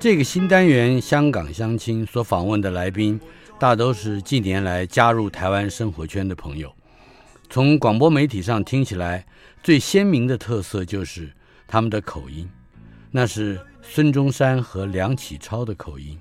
[0.00, 3.20] 这个新单元《香港相亲》所访问的来宾，
[3.58, 6.74] 大都是近年来加入台湾生活圈的朋友。
[7.50, 9.26] 从广播媒体上听起来，
[9.62, 11.30] 最鲜明的特色就是
[11.68, 12.48] 他们的口音，
[13.10, 16.18] 那是孙中山和梁启超的口音。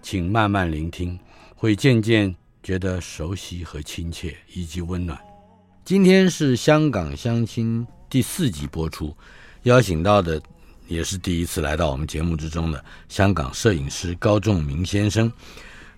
[0.00, 1.18] 请慢慢聆听，
[1.56, 5.18] 会渐渐觉得熟悉和亲切，以及温暖。
[5.84, 9.12] 今天是《香港相亲》第四集播出，
[9.64, 10.40] 邀请到的。
[10.86, 15.30] 也是第一次来到我们节目之中的香港摄影师高仲明先生。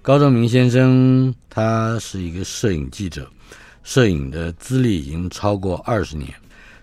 [0.00, 3.30] 高仲明先生，他是一个摄影记者，
[3.82, 6.32] 摄影的资历已经超过二十年，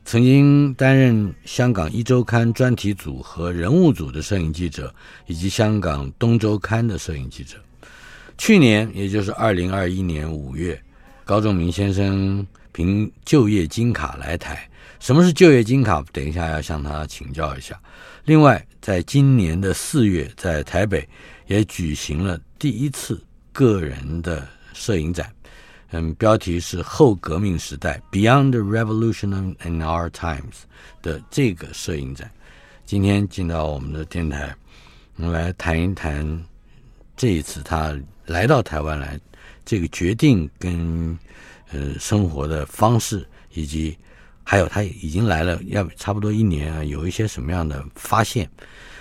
[0.03, 4.93] 曾经担任香港一周刊专题组和人物组的摄影记者，
[5.25, 7.57] 以及香港东周刊的摄影记者。
[8.37, 10.79] 去年，也就是二零二一年五月，
[11.23, 14.69] 高仲明先生凭就业金卡来台。
[14.99, 16.03] 什么是就业金卡？
[16.11, 17.79] 等一下要向他请教一下。
[18.23, 21.07] 另外，在今年的四月，在台北
[21.47, 25.31] 也举行了第一次个人的摄影展，
[25.91, 30.63] 嗯，标题是“后革命时代 ”（Beyond the Revolution in Our Times）
[31.03, 32.31] 的这个摄影展。
[32.85, 34.55] 今天进到我们的电台，
[35.17, 36.43] 我们来谈一谈
[37.15, 39.19] 这一次他来到台湾来
[39.63, 41.19] 这个决定跟
[41.71, 43.95] 呃生活的方式以及。
[44.47, 48.47] 还有他已经来了，要差不多一年啊，有一些什么样的发现？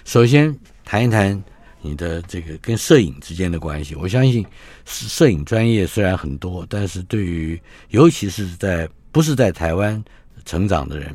[0.06, 1.40] 首先谈一谈
[1.82, 3.94] 你的这个跟摄影之间的关系。
[3.94, 4.44] 我相信，
[4.86, 7.60] 摄影专业虽然很多，但是对于
[7.90, 10.02] 尤其是在不是在台湾
[10.46, 11.14] 成长的人，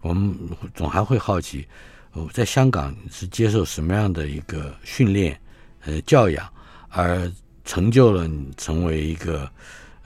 [0.00, 0.36] 我们
[0.74, 1.64] 总还会好奇，
[2.32, 5.40] 在香港是接受什么样的一个训练、
[5.84, 6.52] 呃教养，
[6.88, 7.30] 而
[7.64, 9.48] 成就了你成为一个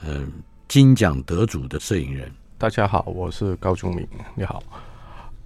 [0.03, 0.31] 嗯、
[0.67, 2.31] 金奖得主的摄影人。
[2.57, 4.07] 大家好，我是高忠明。
[4.33, 4.63] 你好，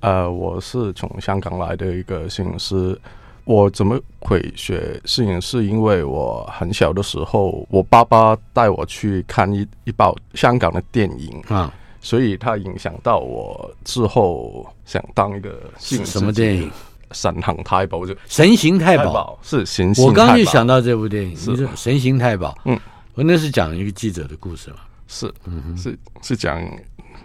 [0.01, 2.99] 呃，我是从香港来的一个摄影师。
[3.45, 5.41] 我怎么会学摄影？
[5.41, 15.49] 是因为我很小的时候，我爸爸带我去看一一部香港的电影啊，所以他影响到我之后想当一个
[15.79, 16.11] 摄影师。
[16.11, 16.71] 什么电影？
[17.11, 20.05] 神行太保就神行太保是神行。
[20.05, 22.55] 我刚就想到这部电影，是神行太保。
[22.65, 22.79] 嗯，
[23.15, 24.77] 我那是讲一个记者的故事嘛？
[25.09, 25.33] 是，
[25.75, 26.65] 是是讲。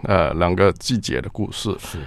[0.06, 1.74] 呃，两个季节的故事。
[1.78, 1.98] 是，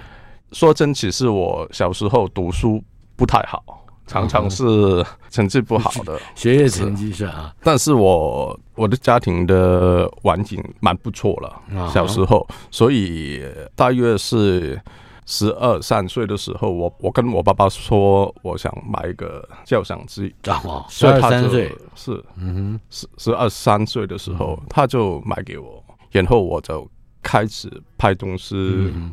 [0.52, 2.80] 说真，其实我小时候读书
[3.16, 7.52] 不太好，常常是成绩不好的，嗯、学业成绩是啊。
[7.60, 14.80] 但是我我的家庭的环境蛮不错了，啊、小时候，所以大约是
[15.28, 20.34] 十二三岁的时候，我我跟我爸爸说，我想买一个照相机。
[20.46, 26.90] 啊，十二三岁是，嗯哼，十十二三岁的时候，他就买给我，然后我就。
[27.20, 29.12] 开始拍东西，嗯，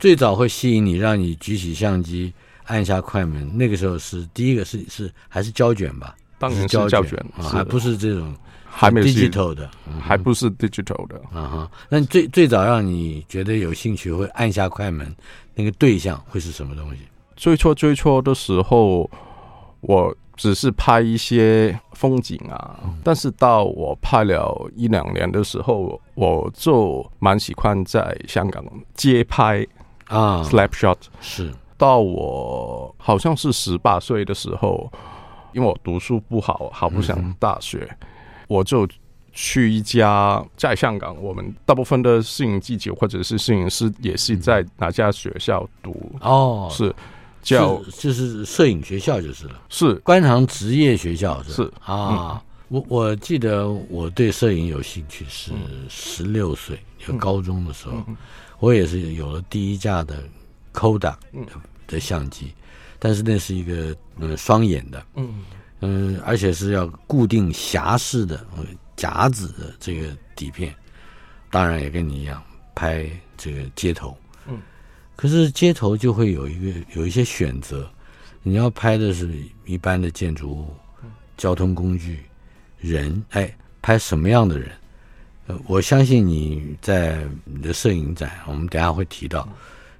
[0.00, 2.34] 最早会吸引你，让你举起相机，
[2.64, 3.56] 按下快门。
[3.56, 6.14] 那个时候是第一个是是还是胶卷吧？
[6.38, 8.34] 当然是胶卷，还不是这种
[8.66, 11.16] 还没有 digital 的，还不是 digital 的。
[11.32, 15.14] 啊哈，那最最早让你觉得有兴趣会按下快门，
[15.56, 17.00] 那个对象会是什么东西？
[17.34, 19.10] 最初最初的时候，
[19.80, 20.16] 我。
[20.38, 28.62] 只是拍一些风景啊，但是到我拍了一两年的时候，我就蛮喜欢在香港
[28.92, 29.66] 街拍
[30.08, 31.50] 啊，slap shot 是。
[31.78, 34.92] 到我好像是十八岁的时候，
[35.54, 38.06] 因为我读书不好，好不想大学，嗯、
[38.48, 38.86] 我就
[39.38, 46.10] 去一家在香港，我们大部分的摄影记者或者是摄影师也是在哪家学校读。
[46.22, 46.92] 哦，是。
[47.42, 49.94] 叫就是摄影学校就是了，是。
[49.96, 52.32] 观塘职业学校是，是啊。
[52.32, 55.52] 嗯、我我记得我对摄影有兴趣是
[55.88, 58.16] 十六岁，就、嗯、高中的时候，嗯、
[58.58, 60.24] 我也是有了第一架的
[60.72, 61.14] Kodak
[61.86, 62.52] 的、相机，
[62.98, 65.44] 但是那是一个嗯双眼的，嗯。
[65.82, 68.44] 嗯，而且是要固定匣式的
[68.96, 70.74] 夹子的这个底片，
[71.50, 72.42] 当然也跟你一样
[72.74, 74.16] 拍这个街头。
[74.48, 74.60] 嗯
[75.14, 77.90] 可是街头就会有一个有一些选择，
[78.42, 79.32] 你要拍的是
[79.64, 80.74] 一般的建筑物、
[81.38, 82.20] 交通工具、
[82.78, 83.50] 人，哎，
[83.80, 84.70] 拍什么样的人？
[85.46, 89.48] 呃，我相信你在你的摄影展，我们等下会提到，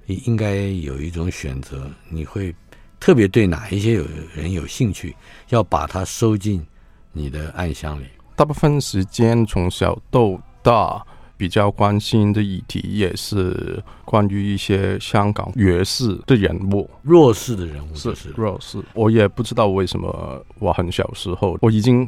[0.05, 2.53] 应该有一种选择，你会
[2.99, 4.05] 特别对哪一些有
[4.35, 5.15] 人有兴趣，
[5.49, 6.63] 要把它收进
[7.11, 8.05] 你的暗箱里？
[8.37, 11.03] 大部分时间从小到大
[11.35, 18.79] 比较关心的议题，也是关于一些香港弱势的人物，弱势的人物是，是弱势。
[18.93, 22.07] 我也不知道为什么，我很小时候我已经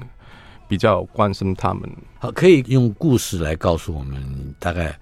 [0.68, 1.90] 比较关心他们。
[2.20, 4.96] 好，可以用故事来告诉我们，大概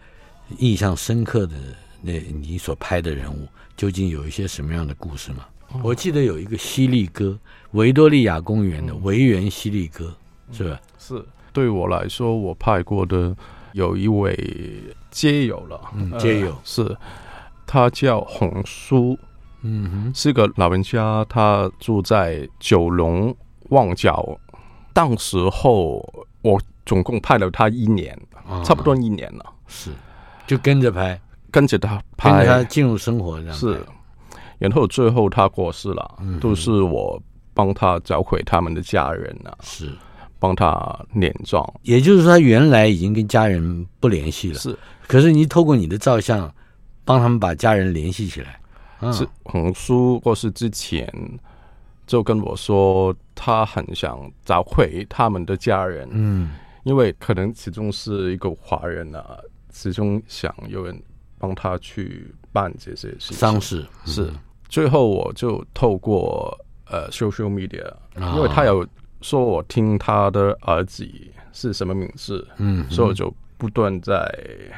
[0.60, 1.58] 印象深刻的
[2.02, 3.46] 那你所拍的人物，
[3.76, 5.46] 究竟有一些什么样的故事吗？
[5.74, 7.38] 嗯、我记得有一个犀利哥，
[7.72, 10.16] 维多利亚公园的维园犀利哥。
[10.52, 10.70] 是。
[10.70, 10.80] 吧？
[10.98, 13.36] 是，对我来说，我拍过的
[13.72, 14.36] 有一位
[15.10, 16.98] 街友了，嗯，街友、呃、是，
[17.66, 19.18] 他叫洪叔，
[19.62, 23.36] 嗯哼，是个老人家，他住在九龙
[23.70, 24.38] 旺角。
[24.94, 25.98] 当时候
[26.42, 29.92] 我总共拍了他一年，啊、差不多一年了，是，
[30.46, 31.20] 就跟着拍，
[31.52, 33.80] 跟着他拍，跟着他进入生活这样，是，
[34.58, 37.22] 然后最后他过世了，嗯、都是我
[37.54, 39.92] 帮他找回他们的家人了，是。
[40.40, 44.60] 帮他脸状，也就是说，他原来已经跟家人不联系了。
[44.60, 46.54] 是，可是你透过你的照相，
[47.04, 48.60] 帮他们把家人联系起来。
[49.00, 51.12] 嗯、是红叔过世之前
[52.06, 56.08] 就跟我说，他很想找回他们的家人。
[56.12, 56.52] 嗯，
[56.84, 59.40] 因为可能始终是一个华人啊，
[59.74, 61.00] 始终想有人
[61.40, 63.38] 帮他去办这些事情。
[63.38, 64.34] 丧事、嗯、是。
[64.70, 66.56] 最后我就透过
[66.86, 68.88] 呃 social media，、哦、因为他有。
[69.22, 71.08] 说我听他的儿子
[71.54, 74.32] 是什么名字，嗯，所以我就不断在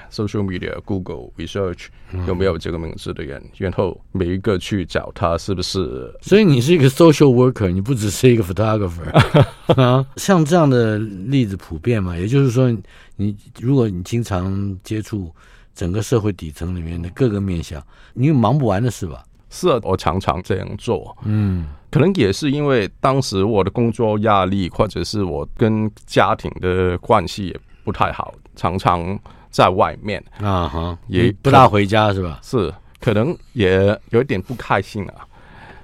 [0.10, 1.88] social media Google research
[2.26, 6.14] 有没有这个名字的人，嗯、然后每一个去找他是不是。
[6.22, 9.04] 所以你是一个 social worker，你不只是一个 photographer
[9.76, 10.06] 啊。
[10.16, 12.18] 像这样的例子普遍嘛？
[12.18, 12.74] 也就是说，
[13.18, 15.30] 你如果你经常接触
[15.76, 19.26] 整个社会底层里面的各个面向，你有忙不完的事吧？
[19.50, 21.16] 是啊，我常常这样做。
[21.24, 21.68] 嗯。
[21.92, 29.20] 可能也是因为当时我的工作压力，或者是我跟家庭的关系也不太好，常常
[29.50, 32.40] 在外面啊哈，也不大回家是吧？
[32.44, 35.26] 是，可能也有一点不开心啊，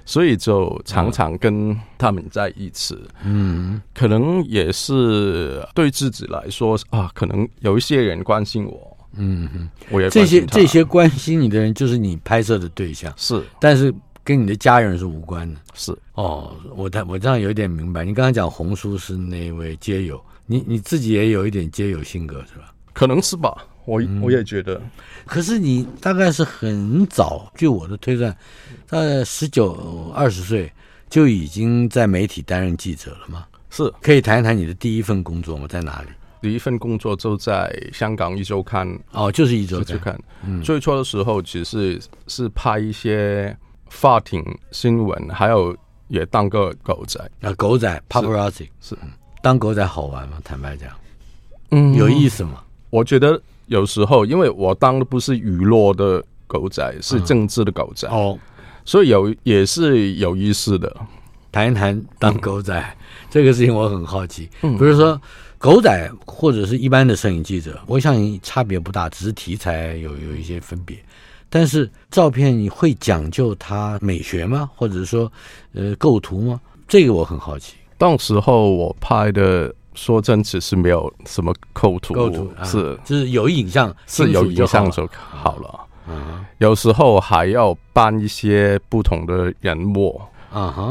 [0.04, 2.96] 所以就常常跟他们在一起。
[3.24, 13.94] 嗯，可能也是对自己来说啊，可能有一些人关心我，嗯哼，我也这些这些关心你的人就是你拍摄的对象，是，但是。
[14.26, 18.04] 跟你的家人是无关的，是哦，我他我这样有点明白。
[18.04, 22.74] 你刚刚讲红叔是那位街友，你你自己也有一点街友性格是吧？
[22.92, 24.82] 可能是吧，我、嗯、我也觉得。
[25.26, 28.36] 可是你大概是很早，据我的推算，
[28.88, 30.72] 大概十九二十岁
[31.08, 33.46] 就已经在媒体担任记者了吗？
[33.70, 35.68] 是，可以谈一谈你的第一份工作吗？
[35.68, 36.08] 在哪里？
[36.46, 40.18] 第一份工作就在香港一周刊哦，就是一周刊。
[40.62, 43.56] 最初的时候其实是，是拍一些。
[43.88, 45.74] 法庭新闻，还有
[46.08, 48.98] 也当个狗仔啊，狗仔 paparazzi 是，是
[49.40, 50.38] 当狗仔好玩吗？
[50.42, 50.90] 坦白讲，
[51.70, 52.64] 嗯，有意思吗？
[52.90, 58.38] 我觉得有时候，因为我当的不是娱乐的狗仔，是政治的狗仔、嗯、哦，
[58.84, 60.94] 所以有也是有意思的。
[61.52, 62.96] 谈一谈当狗仔、嗯、
[63.30, 64.50] 这个事情，我很好奇。
[64.62, 65.18] 嗯，比如说
[65.58, 70.96] 狗仔或者是一般的摄影记者，我想差别不大，只是题材有有一些分别。
[71.48, 74.68] 但是照片你会讲究它美学吗？
[74.74, 75.30] 或者是说，
[75.72, 76.60] 呃，构图吗？
[76.86, 77.74] 这个我很好奇。
[77.98, 85.80] 当时候我拍的，说真，只是没有什么构图，构图是、啊、就是有影像，是有影像就好了。
[86.08, 90.20] 嗯，有时候还要搬一些不同的人物。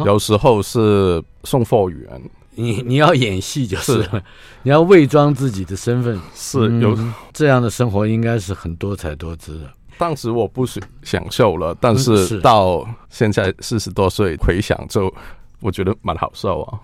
[0.05, 2.21] 有时候是送货员，
[2.55, 4.23] 你你要演戏就是，是
[4.63, 9.71] 你要伪装自己的身份， 是有、嗯、这样的生活，应该是很多彩多姿的。
[9.97, 15.13] 当时我不是享受了，但是到现在四十多岁回想，就
[15.61, 16.79] 我觉得蛮好受啊。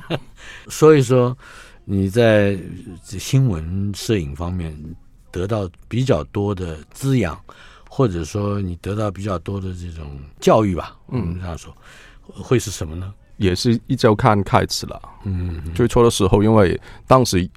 [0.68, 1.36] 所以说
[1.84, 2.58] 你在
[3.02, 4.76] 新闻摄影方面
[5.30, 7.38] 得到比较多的滋养，
[7.88, 11.74] 或者说你得到比较多的这种教育吧，嗯，这样说
[12.26, 13.14] 会是什么呢？
[13.36, 17.48] 也是一周刊开始了，嗯，最初的时候，因为当时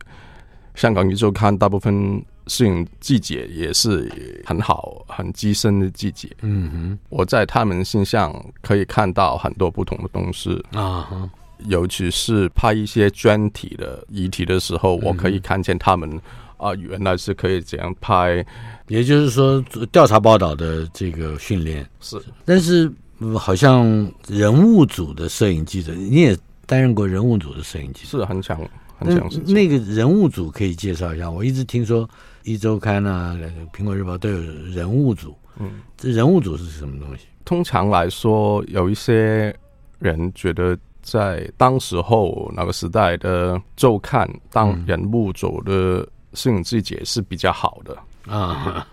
[0.75, 2.23] 香港一周刊大部分。
[2.47, 4.07] 摄影季节也是
[4.45, 6.29] 很好、很资深的季节。
[6.43, 10.63] 嗯哼，我在他们身上可以看到很多不同的东西。
[10.73, 11.27] 啊，
[11.65, 16.21] 尤其是拍一些专题的遗体的时候，我可以看见他们
[16.57, 18.45] 啊，原来是可以这样拍。
[18.89, 19.59] 也就是说，
[19.91, 21.83] 调查报道的这个训练。
[21.99, 22.87] 是，但是
[23.37, 28.59] 好像人物组的摄影记者，你也担任过人物组的摄影记者，是很强。
[28.99, 31.29] 那那个人物组可以介绍一下？
[31.29, 32.09] 我一直听说。
[32.47, 33.35] 一周刊啊，
[33.73, 37.25] 苹果日报都有人物组，嗯，这人物组是什么东西？
[37.43, 39.51] 通常来说，有一些
[39.97, 47.97] 人觉得在当时候那个时代的周刊当人物组的摄影记者是比较好的
[48.31, 48.83] 啊，嗯、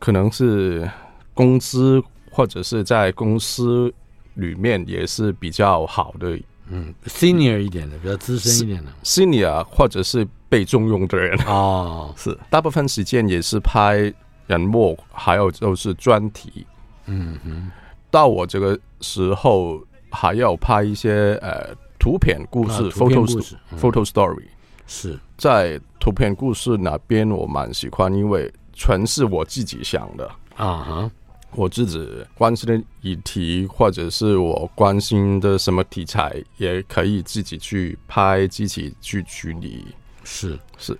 [0.00, 0.90] 可能是
[1.32, 3.92] 工资或者是在公司
[4.34, 6.38] 里面也是比较好的，
[6.70, 11.38] 嗯，senior 一点的，比较资深一点的，senior 或者是被重用的人。
[11.46, 14.12] 哦， 是大部分时间也是拍
[14.46, 16.66] 人物，还有就是专题，
[17.06, 17.70] 嗯哼。
[18.10, 19.78] 到我这个时候，
[20.10, 24.44] 还要拍一些呃图片故事，photo photo story，
[24.86, 25.18] 是。
[25.36, 30.30] 在图片故事那边我蛮喜欢，因为全是我自己想的。
[30.56, 31.08] 啊，
[31.52, 39.86] 我自己关心的议题或者是我关心的什么题材，也可以自己去拍，自己去处理。
[40.24, 40.98] 是是，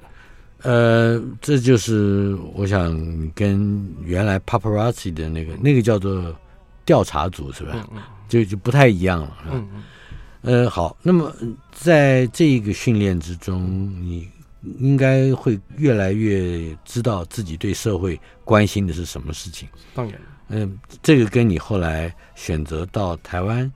[0.62, 2.96] 呃，这就是我想
[3.34, 6.34] 跟原来 paparazzi 的那个那个叫做。
[6.88, 7.72] 调查组是吧？
[7.92, 9.36] 嗯嗯、就就不太一样了。
[9.52, 9.84] 嗯嗯。
[10.40, 11.30] 呃，好，那么
[11.70, 13.62] 在这一个训练之中，
[14.00, 14.26] 你
[14.78, 19.68] 应该会越来越知道自己对社会关心的是什么事情。
[19.92, 20.18] 当然。
[20.48, 23.70] 嗯、呃，这个跟你后来选择到台湾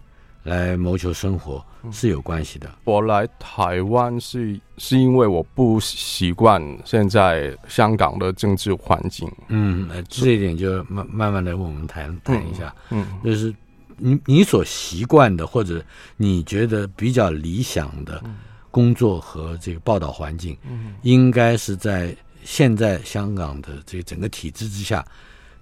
[0.44, 2.70] 来谋求生活是有关系的。
[2.84, 9.30] 我来台湾是是因为我不习惯现在香港的政治环境。
[9.48, 12.74] 嗯，这一点就慢慢慢的我们谈谈一下。
[12.90, 13.54] 嗯，就是
[13.96, 15.84] 你你所习惯的或者
[16.16, 18.22] 你觉得比较理想的
[18.70, 25.04] 工作和这个报道环境，嗯，应该是在现在香港的这个整个体制之下，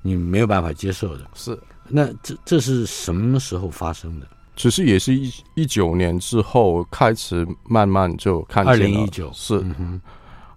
[0.02, 1.26] 你没有办法接受的。
[1.34, 4.26] 是，那这这是什么时候发生的？
[4.56, 9.30] 只是也是一一九年之后开始慢慢就看见了，二零一九。
[9.32, 9.64] 是，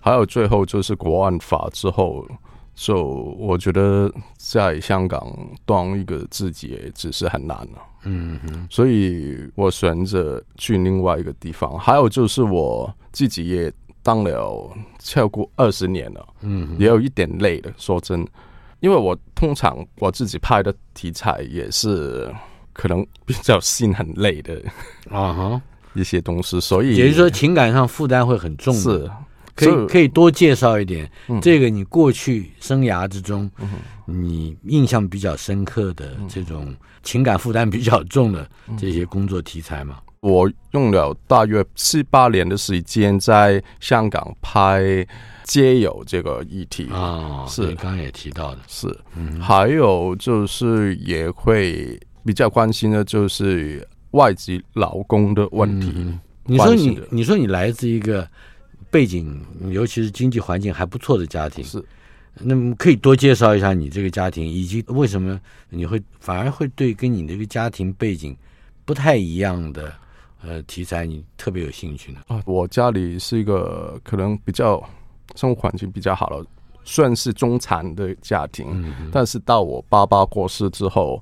[0.02, 2.28] 还有最后就是国安法之后，
[2.76, 3.02] 就
[3.40, 5.26] 我觉得在香港
[5.66, 11.80] 当一个自己也只是很难了，嗯哼，所以我选择去另外一个地方。
[11.80, 13.72] 还有就是我自己也
[14.02, 14.70] 当了
[15.00, 18.28] 超过二十年了，嗯，也有一点累了，说真，
[18.84, 22.32] 因为我通常我自己拍的题材也是。
[22.76, 24.60] 可能比较心很累的
[25.08, 25.62] 啊哈
[25.94, 28.74] 一些东西，所以也就是说情感上负担会很重。
[28.74, 29.08] 是，
[29.54, 31.08] 可以可以多介绍一点
[31.40, 33.48] 这个你过去生涯之中，
[34.08, 40.00] 你印象比较深刻的这种情感负担比较重的这些工作题材吗？
[40.22, 45.06] 我用了大约七八年的时间在香港拍
[45.44, 48.88] 街友这个议题啊，是你刚刚也提到的，是，
[49.42, 52.00] 还有就是也会。
[52.26, 55.92] 比较关心的就是外籍劳工的问题。
[55.94, 58.26] 嗯、你说你你说你来自一个
[58.90, 59.38] 背景，
[59.72, 61.84] 尤其是经济环境还不错的家庭，是。
[62.40, 68.34] 那么可以多介绍一下你这个家庭，以及为什么你会反而会对跟你这个家庭背景
[68.86, 69.94] 不太一样的
[70.42, 72.22] 呃题材，你特别有兴趣呢？
[72.28, 74.82] 啊，我家里是一个可能比较
[75.36, 76.46] 生活环境比较好了，
[76.84, 81.22] 算是中产的家庭，嗯、但是到我爸爸过世之后。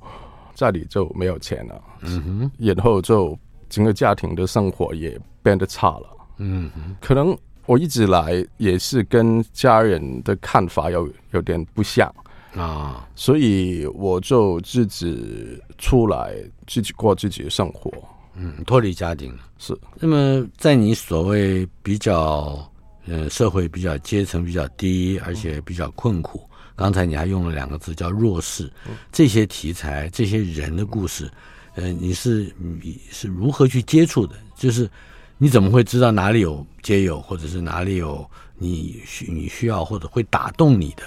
[0.53, 3.35] 家里就没有钱了，嗯哼，然后就
[3.67, 12.13] 整个家庭的生活也变得差了，嗯哼，可能我一直来也是跟家人的看法有有点不像
[12.53, 16.35] 啊，所以我就自己出来
[16.67, 17.89] 自己过自己的生活，
[18.35, 19.33] 嗯，脱离家庭。
[19.57, 19.75] 是。
[19.95, 22.70] 那么在你所谓比较，
[23.11, 26.41] 呃，社会比较阶层比较低，而且比较困苦。
[26.77, 28.71] 刚才你还用了两个字叫弱势，
[29.11, 31.29] 这些题材、这些人的故事，
[31.75, 34.35] 呃，你是你是如何去接触的？
[34.55, 34.89] 就是
[35.37, 38.25] 你怎么会知道哪里有街友，或者是哪里有
[38.57, 41.03] 你需你需要或者会打动你的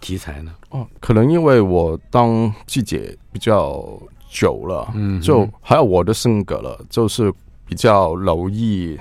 [0.00, 0.54] 题材呢？
[0.70, 2.96] 哦，可能因为我当记者
[3.32, 4.00] 比较
[4.30, 7.32] 久了，嗯，就还有我的性格了，就是
[7.66, 8.96] 比较留意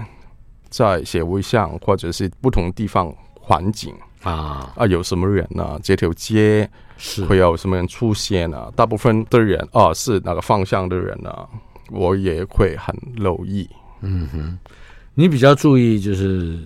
[0.69, 3.93] 在社会上或者是不同地方环境。
[4.24, 4.86] 啊啊！
[4.88, 5.79] 有什么人呢、啊？
[5.81, 8.74] 这条街是会有什么人出现呢、啊？
[8.75, 11.47] 大部分的人啊，是哪个方向的人呢、啊？
[11.91, 13.69] 我也会很留意。
[14.01, 14.57] 嗯哼，
[15.13, 16.59] 你比较注意就是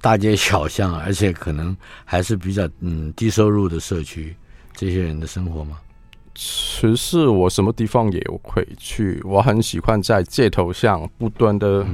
[0.00, 4.34] 大街小巷，而且可能还是比较嗯低收入的社区，
[4.72, 5.78] 这些人的生活吗？
[6.34, 11.86] 其实我什么地方也会去，我很喜欢在街头上不断的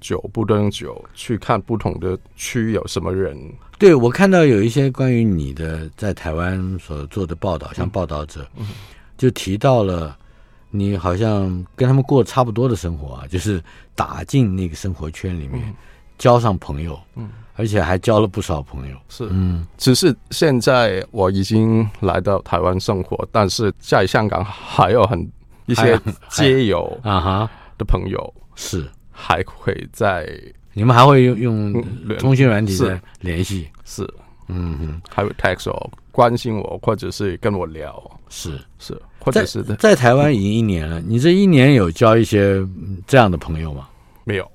[0.00, 3.36] 走，不断酒去看不同的区有什么人。
[3.78, 8.66] 对，我看到有一些关于你的在台湾所做的报道，像报道者，嗯、
[9.16, 10.16] 就提到了
[10.70, 13.62] 你好像跟他们过差不多的生活啊，就是
[13.94, 15.74] 打进那个生活圈里面，嗯、
[16.18, 18.96] 交上朋友，嗯，而且还交了不少朋友。
[19.08, 25.20] 是，嗯，只是现在我已经来到台湾生活，但是在香港还有很
[25.66, 26.00] 一些
[26.30, 27.50] 街友啊哈。
[27.78, 28.34] 的朋友。
[28.56, 28.84] 是
[29.20, 30.28] 还会在，
[30.74, 31.84] 你们还会用用
[32.18, 33.68] 通讯软体在联系？
[33.84, 34.08] 是，
[34.46, 38.96] 嗯哼，还会 text 我关心我，或者是跟我聊，是是。
[39.20, 42.64] 或者是在在台湾已经一年了，你这一年有交一些
[43.06, 43.88] 这样的朋友吗？
[44.24, 44.50] 没有，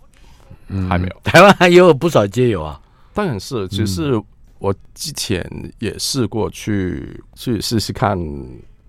[0.70, 1.16] 嗯，还没有。
[1.24, 2.82] 台湾还有不少街友啊，
[3.14, 4.20] 当然是，只是
[4.60, 5.46] 我之前
[5.80, 8.18] 也试过去去试试看，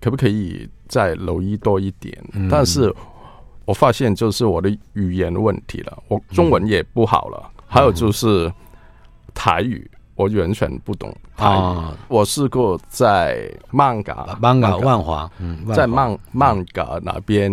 [0.01, 2.17] 可不可以再留意多一点。
[2.49, 2.95] 但是
[3.65, 8.53] 我发现就是我的语言问题了，我中文也不好了，还有就是
[9.35, 9.91] 台语。
[10.17, 11.93] 我完全不懂啊！
[12.07, 17.51] 我试过在曼嘎、曼嘎万华，嗯，在曼曼嘎那边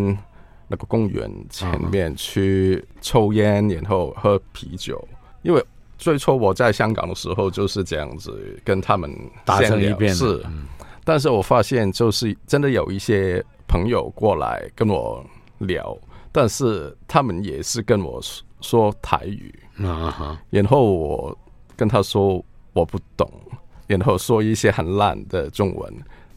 [0.68, 5.04] 那个公园前面去抽烟，然后喝啤酒。
[5.42, 5.66] 因为
[5.98, 9.12] 最初我在香港的时候就是这样子跟他们
[9.44, 10.46] 打成一片，是。
[11.04, 15.26] 但是我发现就是真的有一些朋友过来跟我
[15.68, 15.98] 聊，
[16.32, 18.22] 但是他们也是跟我
[18.62, 19.54] 说台语
[19.84, 21.38] 啊，然后我
[21.76, 22.44] 跟他说。
[22.74, 23.30] 我不懂，
[23.86, 25.94] 然后说一些很烂的中文，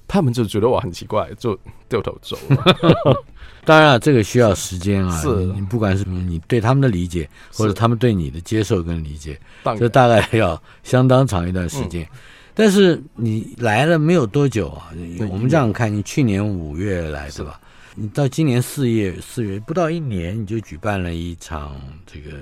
[0.09, 1.57] 他们就觉得我很奇怪，就
[1.89, 2.75] 掉头走了。
[3.65, 5.17] 当然了，这个需要时间啊。
[5.21, 9.39] 是你，不管是你对他们的理解，或者他们对你的接受跟理解，
[9.79, 12.03] 这大概要相当长一段时间。
[12.03, 12.19] 嗯、
[12.53, 14.91] 但是你来了没有多久啊？
[15.31, 17.61] 我们这样看，你去年五月来是吧？
[17.97, 22.39] 你到今年四月，四月不到一年，你就举办了一场这个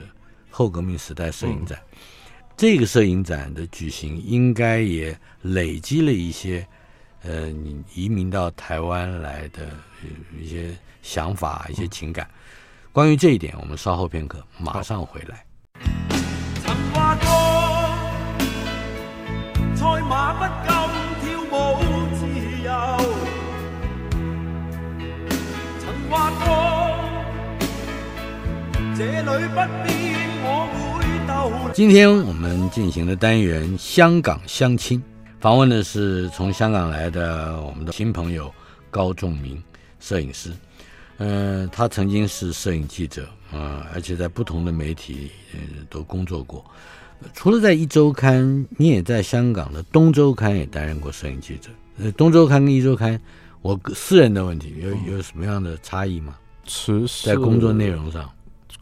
[0.51, 1.79] 后革命时代摄影展。
[2.57, 6.67] 这个摄影展的举行，应该也累积了一些，
[7.23, 9.69] 呃，你移民到台湾来的
[10.41, 12.27] 一些想法、一些情感。
[12.91, 15.45] 关于这一点，我们稍后片刻马上回来。
[16.65, 17.27] 曾话过，
[19.75, 20.32] 赛马
[31.73, 35.01] 今天我们进行的单元《香港相亲》，
[35.41, 38.53] 访问的是从香港来的我们的新朋友
[38.91, 39.63] 高仲明
[39.99, 40.51] 摄影师。
[41.17, 46.63] 嗯、呃，他曾经是摄影记者啊、呃，而且在不同的媒体呃都工作过。
[47.33, 51.71] 除了在一周刊，你也在香港的东周刊也担任过摄影记者。
[51.99, 53.19] 呃，东周刊跟一周刊，
[53.63, 56.37] 我私人的问题有有什么样的差异吗？
[56.67, 58.31] 其实在工作内容上。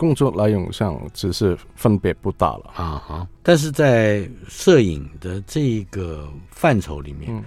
[0.00, 2.72] 工作内容上只是分别不大了。
[2.74, 7.44] 啊哈，但是在摄影的这个范畴里面，嗯、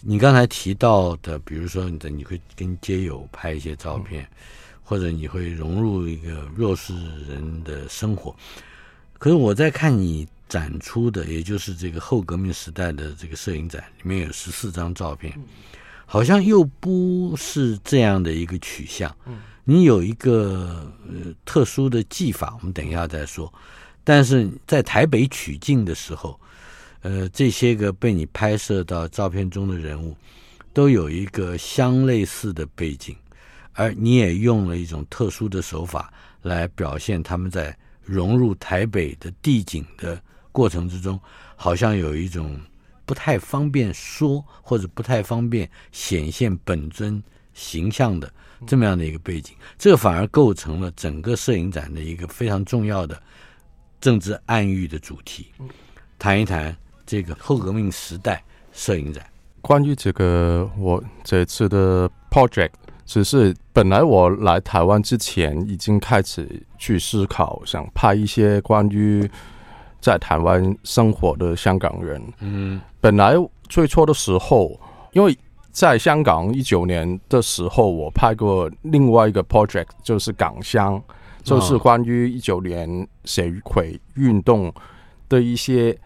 [0.00, 4.28] 你刚才提到的，比如说你的你会跟街友拍一些照片，嗯、
[4.82, 6.94] 或者你会融入一个弱势
[7.28, 8.34] 人的生活。
[9.18, 15.38] 可是我在看你展出的，也就是这个后革命时代的这个摄影展，里面有十四张照片，
[16.06, 19.14] 好像又不是这样的一个取向。
[19.26, 23.52] 嗯你有一个呃特殊的技法，我们等一下再说。
[24.02, 26.40] 但是在台北取景的时候，
[27.02, 30.16] 呃，这些个被你拍摄到照片中的人物，
[30.72, 33.14] 都有一个相类似的背景，
[33.74, 40.20] 而你也用了一种特殊的手法来表现他们在融入台北的地景的
[40.50, 41.20] 过程之中，
[41.54, 42.58] 好像有一种
[43.04, 47.22] 不太方便说或者不太方便显现本尊
[47.54, 48.30] 形象的。
[48.66, 53.18] 这么样的一个背景，这反而构成了整个摄影展的一个非常重要的
[54.02, 55.46] 政治暗喻的主题。
[56.18, 59.24] 谈一谈这个后革命时代摄影展。
[59.62, 62.72] 关于这个，我这次的 project，
[63.06, 69.26] 只是本来我来台湾之前已经开始去思考，想拍一些关于
[70.02, 72.22] 在台湾生活的香港人。
[72.40, 73.36] 嗯，本来
[73.70, 74.78] 最初的时候，
[75.12, 75.34] 因为。
[75.72, 81.00] 在香港一九年的时候，我拍过另外一个 project，就是港乡，
[81.42, 84.72] 就是关于一九年社会运动
[85.28, 85.96] 的一些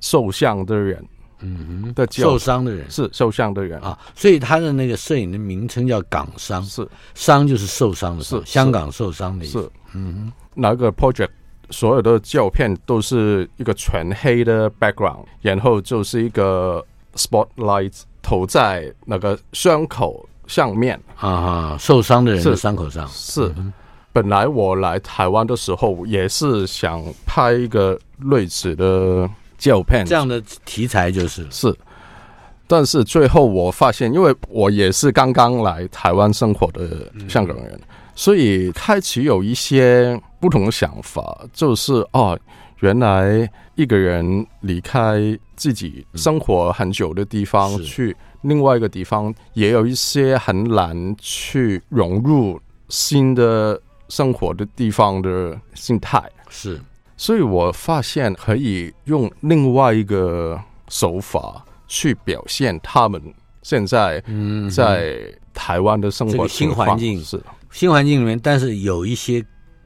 [0.00, 1.06] 受伤的人，
[1.40, 2.90] 嗯的受伤的人。
[2.90, 3.78] 是受伤的人。
[3.80, 6.88] 啊，所以他的那个摄影的名称叫港伤，是。
[7.14, 9.60] 伤就是受伤的，是香港受伤的意思。
[9.60, 9.70] 是。
[9.92, 11.28] 嗯哼，那个 project
[11.70, 18.02] 所有的照片都是一个全黑的 background，然后就是一个 spotlight。
[18.24, 21.00] 投在那个伤口上面。
[21.16, 23.06] 啊，受伤的人的伤口上。
[23.06, 23.42] 是。
[23.42, 23.54] 是，
[24.12, 27.98] 本来我来台湾的时候也是想拍一个
[28.30, 31.46] 类似的照片，这样的题材就是。
[31.50, 31.72] 是。
[32.66, 37.80] 但是最后我发现，因为我也是刚刚来台湾生活的香港人，嗯、
[38.14, 42.38] 所以开始有一些不同的想法，就是哦，
[42.80, 56.22] 原来一个人离开自己生活很久的地方，去另外一个地方，也有一些很难去融入新的生活的地方的心态。
[56.48, 56.80] 是，
[57.16, 63.22] 所以我发现可以用另外一个手法去表现他们
[63.62, 64.22] 现在
[64.70, 65.16] 在
[65.54, 69.44] 台湾的生活新环境是新环境里面，但是有一些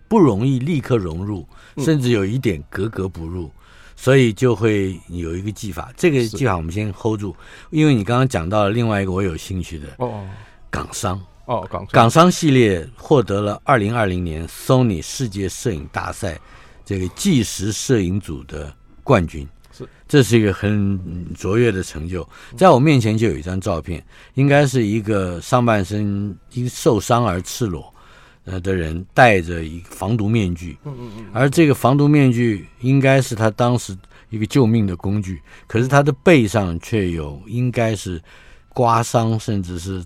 [0.09, 1.47] 不容易立刻融入。
[1.79, 3.51] 甚至有一点格格不入，
[3.97, 5.93] 所以就会有一个技法。
[5.97, 7.35] 这个技法我们先 hold 住，
[7.71, 10.27] 因为你刚刚讲到了另外一个我有兴趣的哦，
[10.71, 16.39] 港商哦，港港商系列获得了二零二零年 Sony 世界摄影大赛
[16.85, 22.27] 这个纪实摄影组的冠军，是这是一个很卓越的成就。
[22.57, 27.93] 在我面前就有一张照片，应该是一个上半身因受伤而赤裸。
[28.51, 33.97] 呃的人戴着一个防毒面具，嗯嗯嗯，而这个防毒面具应该是他当时
[34.31, 38.21] 一个救命的工具，可是他的背上却有应该是
[38.71, 40.05] 刮伤，甚至是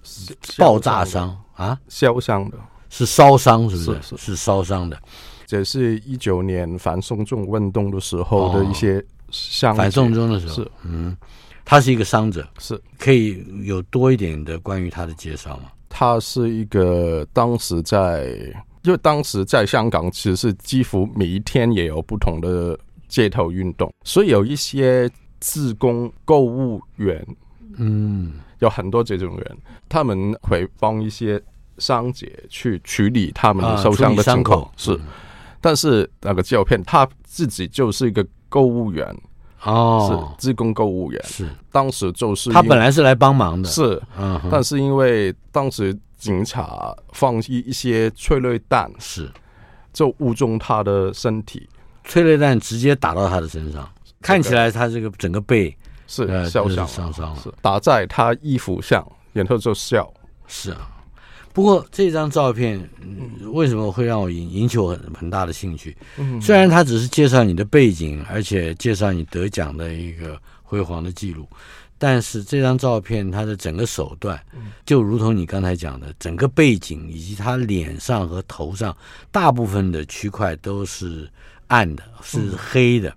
[0.58, 2.58] 爆炸伤啊，烧伤的，
[2.90, 4.16] 是烧伤，是不是？
[4.16, 5.00] 是烧伤的。
[5.46, 11.16] 这是一九年反送中运动的时候的一些伤，反送中的时候是，嗯，
[11.64, 12.80] 他是一个伤者，是。
[12.98, 15.64] 可以有多一点的关于他的介绍吗？
[15.94, 18.24] 他是一个当时在，
[18.82, 22.76] 因为当时在香港，其实是几乎每一天也有不同的
[23.08, 27.24] 街头运动，所以有一些自工购物员，
[27.76, 31.38] 嗯，有很多这种人，他们会帮一些
[31.76, 34.98] 商姐去处理他们的受伤的伤口，是，
[35.60, 39.14] 但是那个照片他自己就是一个购物员。
[39.64, 41.48] 哦，是自贡购物员，是。
[41.70, 49.30] 当时就是他本来是来帮忙的，是，嗯，但是因为当时警察放一一些催泪弹，是。
[49.92, 51.68] 就误中他的身体，
[52.04, 53.86] 催泪弹直接打到他的身上，
[54.22, 60.10] 看起来他这个整个背是烧伤伤伤了，是打在他衣服上，然后就笑，
[60.46, 60.88] 是啊。
[61.52, 62.88] 不过这张照片
[63.52, 65.96] 为什么会让我引引起我很很大的兴趣？
[66.40, 71.46] 虽然他只是介绍你的背景，而且介绍你得奖的一个辉煌的记录，
[71.98, 74.40] 但是这张照片它的整个手段，
[74.84, 78.96] 就如同你刚才讲的，整个背景以及他脸上和头上
[79.30, 81.28] 大部分的区块都是
[81.68, 83.14] 暗的，是黑的，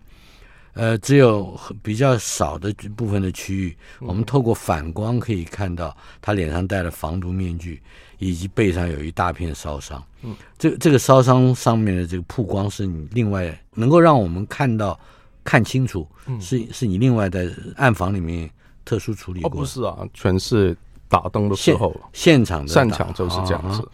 [0.76, 7.82] 呃，只有比较少的部分的区域，我们透过反光可以看到他脸上戴了防毒面具。
[8.18, 14.98] 以及背上有一大片烧伤，嗯，这个这个烧伤上面的这个曝光是你另外能够让我们看到
[15.44, 18.50] 看清楚，嗯，是是你另外在暗房里面
[18.86, 19.50] 特殊处理过？
[19.50, 20.76] 哦，不是啊，全是
[21.10, 23.86] 打灯的时候现，现场的现场就是这样子。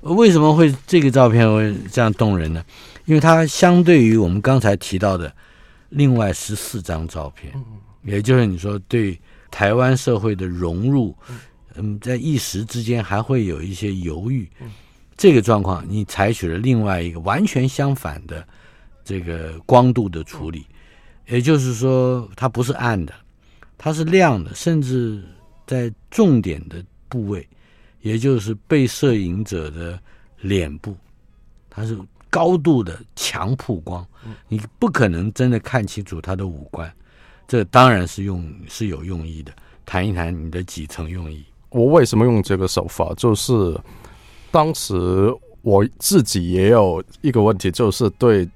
[0.00, 2.60] 哦，为什么会这个照片会这样动人呢？
[3.04, 5.32] 因为它相对于我们刚才提到的
[5.88, 7.52] 另外十四张照片，
[8.02, 9.18] 也就是你说对
[9.50, 11.14] 台湾社会的融入。
[11.80, 14.50] 嗯，在一时之间还会有一些犹豫，
[15.16, 18.44] 这个状况你采取了另外一个完全相反的
[19.04, 20.66] 这个光度的处理，
[21.28, 23.14] 也就是说，它不是暗的，
[23.76, 25.22] 它是亮的，甚至
[25.68, 27.46] 在重点的部位，
[28.00, 30.00] 也就是被摄影者的
[30.40, 30.96] 脸部，
[31.70, 31.96] 它是
[32.30, 34.06] 高度的强曝光，
[34.48, 36.92] 你不可能真的看清楚他的五官，
[37.46, 39.52] 这当然是用是有用意的，
[39.86, 41.44] 谈一谈你的几层用意。
[41.70, 43.12] 我为什么用这个手法？
[43.14, 43.78] 就是
[44.50, 48.48] 当时我自己也有一个问题，就是对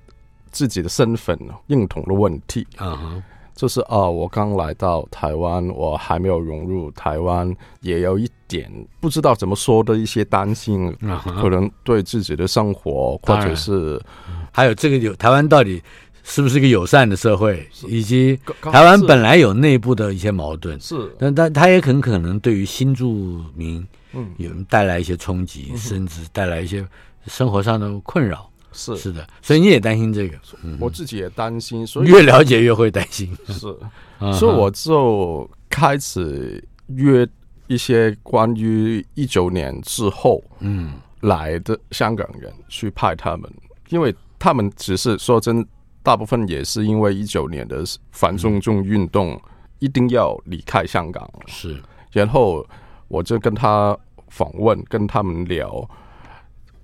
[0.51, 2.67] 自己的身份认同的问题。
[2.79, 3.23] 嗯哼，
[3.63, 7.49] 就是啊，我刚来到台湾，我还没有融入台湾，
[7.81, 10.93] 也有一点不知道怎么说的一些担心，
[11.41, 14.03] 可能对自己的生活，或者是
[14.51, 15.81] 还有这个有台湾到底。
[16.25, 17.69] 是不是一个友善的社会？
[17.89, 26.87] 以及台湾本来有内部的一些矛盾，是，但但他也很可能对于新住民，嗯，有带来一些冲击，甚至带来一些
[27.27, 28.49] 生活上的困扰。
[28.73, 30.39] 是是的，所以你也担心这个，
[30.81, 33.37] 我自己也担心，所以越了解越会担心。
[33.49, 33.77] 是，
[34.39, 37.27] 所以我就开始约
[37.67, 43.51] 一些关于一九年之后，嗯，来的香港人去派他们，
[43.91, 45.67] 因为他们只是说真。
[46.05, 49.41] 大部分也是因为一九年的反送中运动，
[49.79, 51.31] 一定要离开香港。
[51.47, 51.81] 是，
[52.11, 52.67] 然后
[53.07, 55.89] 我就跟他访问，跟他们聊，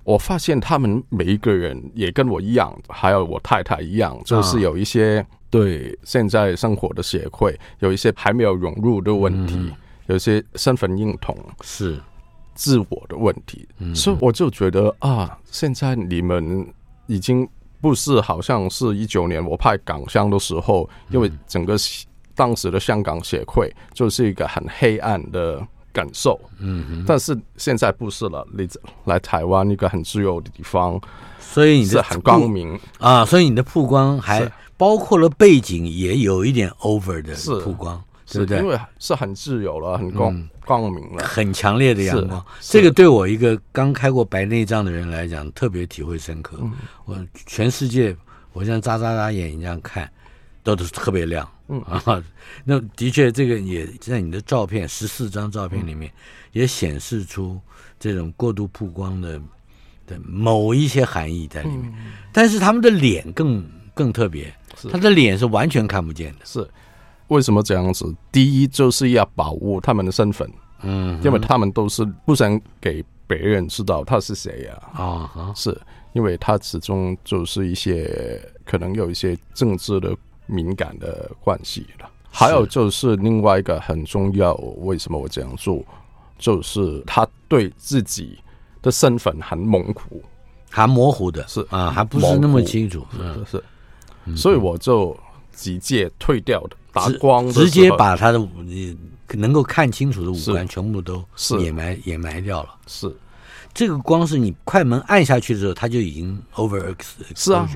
[0.09, 9.73] 我发现他们每一个人也跟我一样，还有我太太一样，就是有一些对现在生活的协会有一些还没有融入的问题，
[10.07, 12.01] 有一些身份认同是。
[12.55, 16.67] 自我的问题，所以我就觉得啊，现在你们
[17.07, 17.49] 已经。
[17.81, 21.77] 不是好像是一九年我派港香的时候，因为整个
[22.35, 25.65] 当时的香港协会就是一个很黑暗的
[25.99, 28.69] 感受，嗯哼，但是现在不是了，你
[29.07, 31.01] 来台湾一个很自由的地方，
[31.41, 32.79] 所以你是很光明。
[33.01, 37.35] 啊，所以你的曝光还包括了背景也有一点 over 的
[37.65, 38.59] 曝光，是，对不对？
[38.59, 46.57] 因为是很自由了，很光、嗯、光明了，很强烈的阳光，这个对我一个刚开过白内障的人来讲特别体会深刻。
[46.61, 46.73] 嗯、
[47.07, 48.17] 我全世界
[48.53, 50.09] 我像眨眨眨眼一样看，
[50.75, 51.49] 都是特别亮。
[51.69, 52.03] 嗯啊，
[52.65, 56.11] 那的确，这个也在你的照片十四张照片里面，
[56.53, 57.61] 也显示出
[58.01, 59.39] 这种过度曝光的
[60.07, 61.93] 的某一些含义在里面。
[61.99, 64.51] 嗯、但是他们的脸更更特别，
[64.91, 66.47] 他的脸是完全看不见的。
[66.47, 66.67] 是
[67.27, 68.17] 为什么这样子？
[68.33, 70.51] 第一就是要保护他们的身份，
[70.81, 74.83] 嗯，因为他们都是不想给别人知道他是谁呀。
[74.95, 75.05] 啊，
[75.37, 75.79] 啊是
[76.15, 80.17] 因为他始终就是一些可能有一些政治的。
[80.49, 85.85] 敏感的关系了，还有就是另外一个很重要，为什么我这样做？
[86.39, 88.39] 就是他对自己
[88.81, 90.23] 的身份很模糊，
[90.71, 91.67] 还模糊的，是。
[91.69, 93.65] 啊，还不是那么清楚，是，是，
[94.27, 95.17] 是，所以我就
[95.53, 98.97] 直接退掉的，打光的，直接把他的你
[99.33, 101.25] 能够看清楚的五官全部都
[101.61, 102.69] 掩埋掩埋掉了。
[102.87, 103.13] 是，
[103.75, 107.69] 这个光是你快门按下去的时候，他就已经 over x 是啊。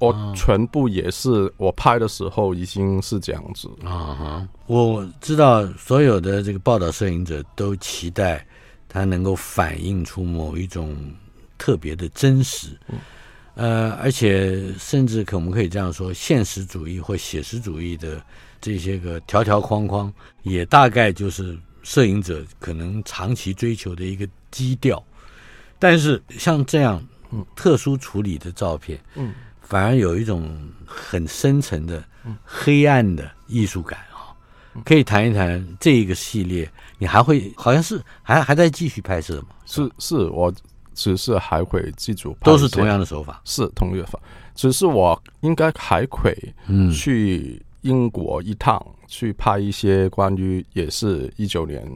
[0.00, 4.48] 我全部也是，我拍的时候已经是这样子啊哈！
[4.66, 8.46] 我知道所有的这个报道摄影者都期待
[8.88, 10.96] 它能够反映出某一种
[11.58, 12.78] 特别的真实，
[13.54, 18.22] 呃，而且甚至可我们可以这样说，现实主义或写实主义的
[18.60, 20.12] 这些个条条框框，
[20.44, 25.02] 也大概就是摄影者可能长期追求的一个基调。
[25.80, 27.04] 但是像这样
[27.56, 29.34] 特殊处理的照片，嗯。
[29.68, 30.50] 反而有一种
[30.86, 32.02] 很深沉的
[32.42, 34.32] 黑暗的艺术感啊！
[34.82, 39.48] 可以谈一谈这一个系列，你还会好像是还还在继续拍摄吗？
[39.66, 40.50] 是是，我
[40.94, 44.18] 只是还会记住，都是同样的手法，是同一个法，
[44.54, 46.34] 只是我应该还会
[46.90, 51.86] 去英国一趟，去拍一些关于也是一九年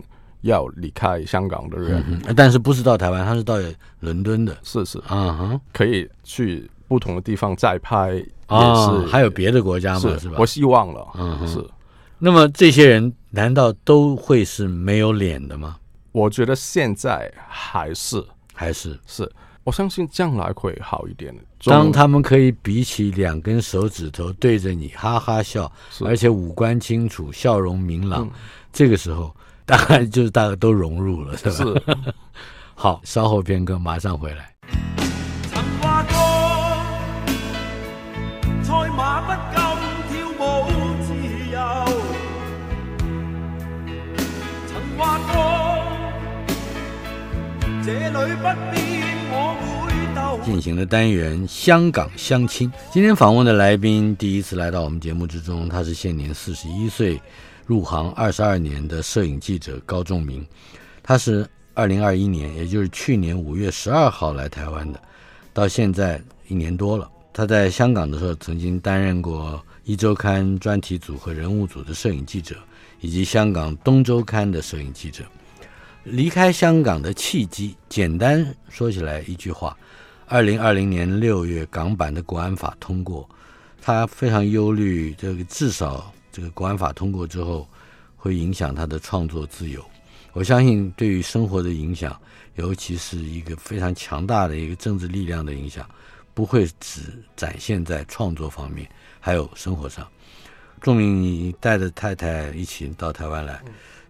[0.43, 3.55] 要离开香港的人，嗯、但是不是到台湾，他是到
[4.01, 4.99] 伦敦的，是是。
[5.07, 6.71] 啊哈，可以去。
[6.93, 10.01] 不同的地方再拍也是，哦，还有别的国家吗？
[10.01, 10.37] 是，是吧？
[10.39, 11.67] 我希望了，嗯，是。
[12.19, 15.79] 那么这些人难道都会是没有脸的吗？
[16.13, 19.33] 我觉得现在还是还是是，
[19.65, 21.35] 我相信将来会好一点。
[21.65, 25.73] 当他们可以比起两根手指头对着你哈哈笑，
[26.05, 28.31] 而且五官清楚、笑容明朗，嗯，
[28.71, 31.53] 这个时候大概就是大家都融入了，是吧？
[31.55, 32.13] 是。
[32.77, 34.55] 好，稍后片刻，马上回来。
[50.45, 57.21] 进行的单元《香港相亲》，今天访问的来宾第一次来到我们节目之中，他是现年四十一岁，
[57.67, 60.47] 入行二十二年的摄影记者高仲明。
[61.03, 65.01] 他是二零二一年，也就是去年五月十二号来台湾的，
[65.53, 67.11] 到现在一年多了。
[67.33, 72.55] 他在香港的时候，曾经担任过《一周刊》专题组和人物组的摄影记者，
[73.01, 75.25] 以及香港《东周刊》的摄影记者。
[76.05, 79.77] 离开香港的契机，简单说起来一句话：
[80.27, 83.29] 二零二零年六月港版的国安法通过，
[83.81, 87.69] 他非常忧虑，这个至少这个国安法通过之后，
[88.17, 89.85] 会影响他的创作自由。
[90.33, 92.19] 我相信，对于生活的影响，
[92.57, 95.89] 尤其是一个非常强大的一个政治力量的影响，
[96.35, 97.03] 不会只
[97.37, 98.89] 展现在创作方面，
[99.21, 100.05] 还有生活上。
[100.81, 103.63] 仲明，你带着太太一起到台湾来。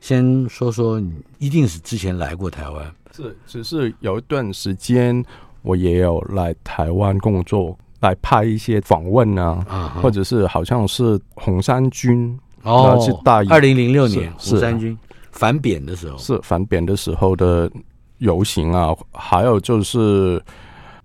[0.03, 2.93] 先说说，你一定是之前来过台湾？
[3.17, 5.25] 是，只是有一段时间
[5.63, 14.99] 我也有来台湾工作，来拍一些访问啊，啊或者是好像是红三军哦，是大二零零六年红三军
[15.31, 17.71] 反扁的时候，是反扁的时候的
[18.19, 20.43] 游行啊，还有就是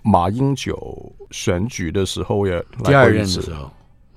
[0.01, 3.69] 马英九选举的时候也第二任的时候，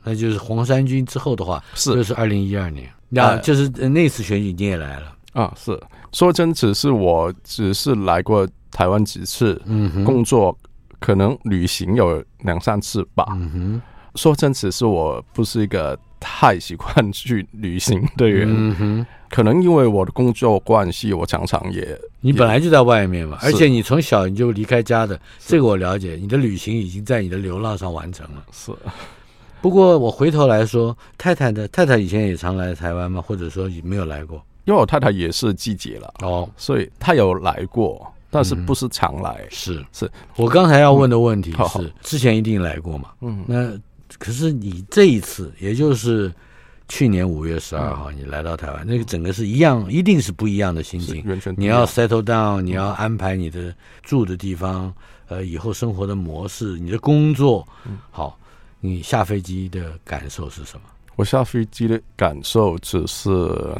[0.02, 1.94] 那就是红三军之后的话，是。
[1.96, 2.90] 就是二零一二年。
[3.16, 5.52] 啊，就是那次选举你也来了啊？
[5.56, 5.80] 是
[6.12, 10.56] 说真，只是我只是来过台湾几次，嗯，工作
[10.98, 13.26] 可能旅行有两三次吧。
[13.30, 13.82] 嗯哼，
[14.14, 18.48] 说真，只是我不是一个太喜欢去旅行的人。
[18.50, 26.18] 嗯哼，可能因为我的工作关系，我常常也你本来就在外面嘛，而且你从小你就离开家的，这个我了解。
[26.20, 28.44] 你的旅行已经在你的流浪上完成了。
[28.52, 28.72] 是。
[29.60, 33.20] 不过我回头来说，太太的太太以前也常来台湾吗？
[33.20, 34.42] 或者说没有来过？
[34.64, 39.40] 因为我太太也是季节了哦，所以她有来过，但是不是常来。
[39.42, 43.10] 嗯、是是，我刚才要问的问题是，嗯、之前一定来过嘛？
[43.20, 43.72] 嗯，那
[44.18, 46.32] 可是你这一次，也就是
[46.88, 51.22] 去年五月十二号，你来到台湾，嗯、那个整个是一样，一定是不一样的心情。
[51.26, 54.92] 完全，你要 settle down，你要安排你的住的地方，
[55.28, 58.38] 呃，以后生活的模式，你的工作，嗯、好。
[58.80, 60.82] 你下飞机的感受是什么？
[61.16, 63.28] 我下飞机的感受只是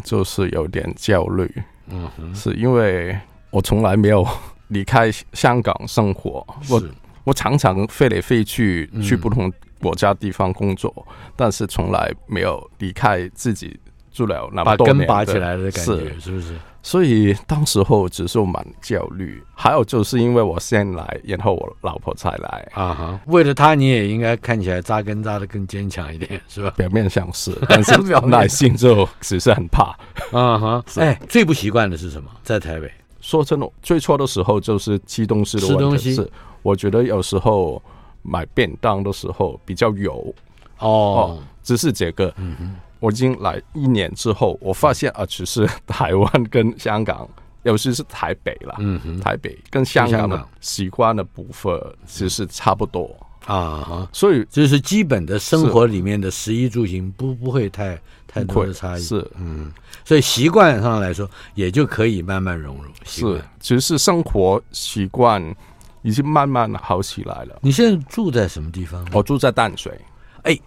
[0.04, 1.50] 就是有点焦虑，
[1.88, 3.18] 嗯哼，是因为
[3.50, 4.26] 我从来没有
[4.68, 6.82] 离开香港生活，我
[7.24, 13.78] 我常常飞来飞去去不同国家地方工作，嗯、但是从来没有离开自己
[14.12, 16.54] 住了那么多年，把根拔起来的感觉，是，是不是？
[16.82, 23.20] 所以当时候只是蛮焦虑，还有就是因为我先来，然后我老婆才来啊哈。
[23.26, 26.70] 为了她，你也应该看起来扎根扎的更坚强一点， 是吧？
[26.78, 29.94] 表面上是， 但是耐心就只是很怕
[30.32, 30.84] 啊哈。
[30.96, 32.30] 哎，最不习惯的是什么？
[32.42, 36.14] 在台北，说真的，最错的时候就是吃东西的问题。
[36.14, 36.26] 是，
[36.62, 37.80] 我觉得有时候
[38.22, 40.34] 买便当的时候比较油
[40.78, 42.32] 哦，哦，只是这个。
[42.38, 42.74] 嗯哼。
[43.00, 47.28] 我已经来一年之后，我发现啊，其实台湾跟香港，
[47.64, 53.10] 尤其是台北啦，嗯哼，台北跟香港的习惯的部分其实差不多
[53.46, 59.72] 啊哈，所以就是基本的生活里面的食衣住行不不会太太多的差异，是嗯，
[60.04, 62.90] 所以习惯上来说也就可以慢慢融入。
[63.04, 65.42] 是，其实是生活习惯
[66.02, 67.58] 已经慢慢好起来了。
[67.62, 69.06] 你现在住在什么地方？
[69.12, 69.98] 我住在淡水，
[70.42, 70.58] 哎。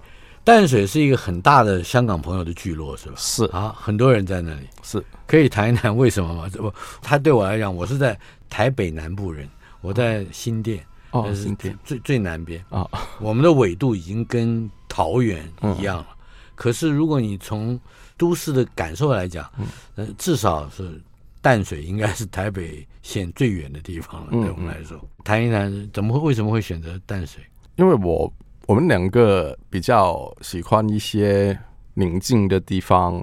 [0.44, 3.14] 淡水是一个很大的香港朋友的聚落，是吧？
[3.18, 4.68] 是啊，很多人在那里。
[4.84, 6.50] 是，可以谈一谈为什么吗？
[6.52, 12.86] 这不，他对我来讲，我是在台北南部人，我在新店，哦，新店最最南边啊。
[13.22, 16.08] 我们的纬度已经跟桃园一样了。
[16.56, 17.80] 可是如果你从
[18.18, 19.50] 都市的感受来讲，
[19.96, 21.02] 嗯，至少是
[21.42, 24.32] 淡水应该是台北县最远的地方了。
[24.32, 27.42] 对我们来说，谈一谈怎么会为什么会选择淡水？
[27.78, 28.32] 因为我。
[28.68, 31.58] 我们两个比较喜欢一些
[31.96, 33.22] 宁静的地方，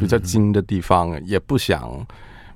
[0.00, 2.06] 比较静的地方，嗯、也不想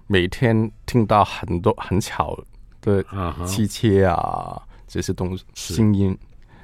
[0.07, 2.39] 每天听到很多很吵
[2.81, 3.05] 的
[3.47, 4.63] 汽车啊、uh.
[4.89, 6.17] 这些东西声音，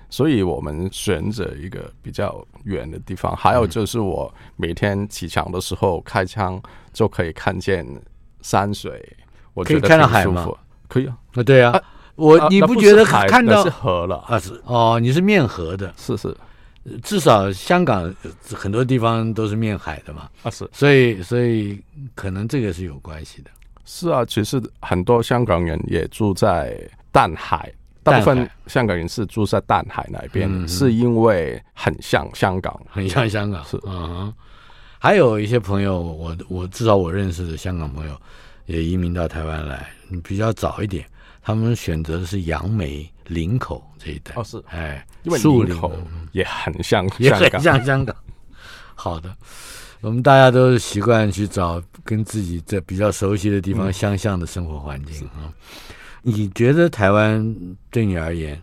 [0.09, 3.37] 所以我们选择一个比较远的地方。
[3.37, 6.61] 还有就是我每天起床的时候开枪
[6.95, 7.87] 就可以看见
[8.41, 9.17] 山水，
[9.53, 9.99] 我觉得挺舒服。
[9.99, 10.49] 可以看到海吗？
[10.89, 11.73] 可以啊，啊对啊。
[11.73, 11.83] 啊
[12.19, 14.37] 我你不觉得看到是河了啊？
[14.41, 16.37] 是哦，你是面河的，是是，
[17.01, 18.13] 至少香港
[18.53, 21.81] 很多地方都是面海的嘛啊是，所以所以
[22.17, 23.51] 可能这个是有关系的。
[23.85, 26.77] 是啊，其实很多香港人也住在
[27.13, 34.35] 淡海，大部分香港人是住在淡海那边，是因为很像香港，很像香港是嗯，
[34.99, 38.21] 还有一些朋友，我我至少我认识的香港朋友
[38.67, 39.89] 也移民到台湾来，
[40.25, 41.07] 比较早一点。
[41.49, 45.91] 他们选择的是杨梅、林口这一带哦，是哎，因为林口
[46.33, 48.15] 也很像， 也很像香港。
[48.95, 49.35] 好的，
[50.03, 55.49] 我们大家都习惯去找跟自己在比较熟悉的地方相像的生活环境啊。
[55.49, 55.53] 嗯、
[56.21, 57.57] 你觉得台湾
[57.91, 58.61] 对你而言，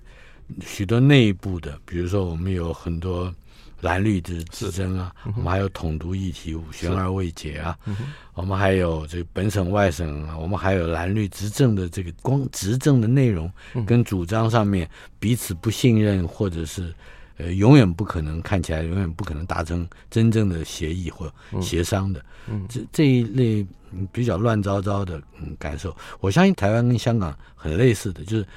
[0.62, 3.34] 许多内部的，比如说我们有很多。
[3.82, 7.96] 蓝绿之之争啊，嗯、我们还有统独议题悬而未解啊，嗯、
[8.34, 13.52] 我们还有这个本省外省啊，我们还有蓝绿执政的这个光执政的内容
[13.86, 16.92] 跟主张上面彼此不信任，或者是
[17.38, 23.66] 呃永远不可能看起来永远不可能达成真正的协议或协商的，嗯，这这一类
[24.12, 28.48] 比较乱糟糟的嗯感受，我相信台湾跟香港很类似的，就是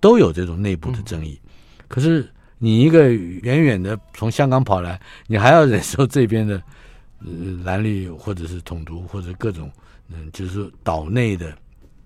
[0.00, 1.40] 都有这种内部的争议，
[1.78, 2.30] 嗯、可是。
[2.58, 6.56] 你一个远远的从香港跑来，你还要忍受这边的
[7.20, 7.28] 呃
[7.64, 9.70] 蓝绿或者是统独或者各种
[10.08, 11.52] 嗯，就是岛内的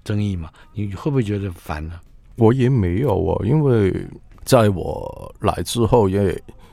[0.02, 0.50] 争议嘛？
[0.74, 2.00] 你会不会觉得烦呢？
[2.34, 3.94] 我也没有哦，因为
[4.44, 6.32] 在我来之后也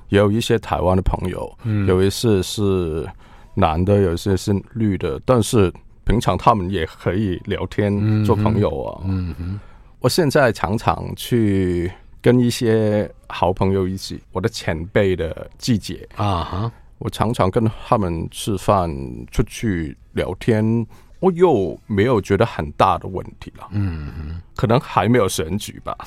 [0.09, 3.07] 也有一些台湾的朋友，嗯，有一些是
[3.53, 5.71] 男的，有一些是绿的，但是
[6.03, 9.03] 平常他们也可以聊天做朋友啊。
[9.05, 9.59] 嗯哼，
[9.99, 11.91] 我现在常常去。
[12.22, 16.07] 跟一些好朋友一起，我的前辈的季节。
[16.15, 18.89] 啊哈，我常常跟他们吃饭、
[19.32, 20.86] 出去聊天，
[21.20, 23.68] 我又没有觉得很大的问题了。
[23.72, 25.97] 嗯哼，可能还没有选举吧，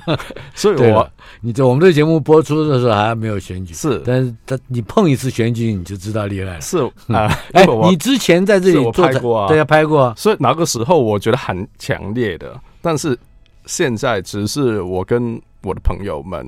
[0.54, 10.04] 所以我你在我们这节目播出的时候还没有选举，是，但是他你碰一次选举你就知道厉害了，是啊，哎，你之前在这里做拍过啊，对啊，拍过。
[10.04, 13.18] 啊，所以那个时候我觉得很强烈的，但是
[13.66, 16.46] 现在只是我跟我的朋友们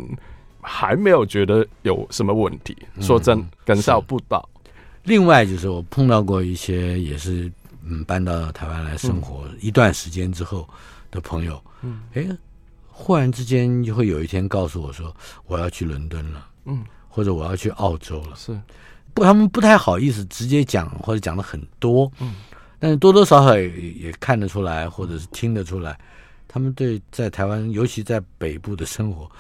[0.61, 4.49] 还没有觉得有什么问题，说真感受不到。
[5.05, 7.51] 另外就是我碰到过一些也是
[7.85, 10.69] 嗯搬到台湾来生活一段时间之后。
[11.13, 12.27] 的朋友，嗯，哎，
[12.89, 15.15] 忽然之间就会有一天告诉我说
[15.47, 18.59] 我要去伦敦了，嗯，或者我要去澳洲了，是，
[19.13, 22.37] 不，他们不太好意思直接讲，或者讲的很多，嗯，
[22.79, 26.01] 但是多多少少也也看得出来，或者是听得出来，
[26.53, 29.31] 他们对在台湾，尤其在北部的生活，